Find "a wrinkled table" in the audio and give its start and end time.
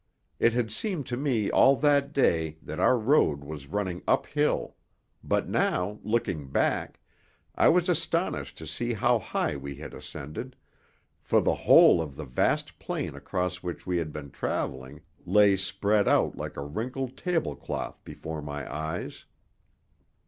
16.57-17.55